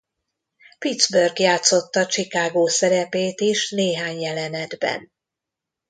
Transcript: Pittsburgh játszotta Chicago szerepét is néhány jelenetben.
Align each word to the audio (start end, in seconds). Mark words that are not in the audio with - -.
Pittsburgh 0.79 1.39
játszotta 1.39 2.05
Chicago 2.05 2.67
szerepét 2.67 3.41
is 3.41 3.69
néhány 3.69 4.19
jelenetben. 4.19 5.11